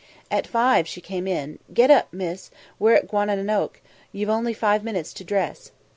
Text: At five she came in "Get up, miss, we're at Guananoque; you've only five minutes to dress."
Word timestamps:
At 0.31 0.47
five 0.47 0.87
she 0.87 0.99
came 0.99 1.27
in 1.27 1.59
"Get 1.71 1.91
up, 1.91 2.11
miss, 2.11 2.49
we're 2.79 2.95
at 2.95 3.07
Guananoque; 3.07 3.81
you've 4.11 4.29
only 4.29 4.51
five 4.55 4.83
minutes 4.83 5.13
to 5.13 5.23
dress." 5.23 5.69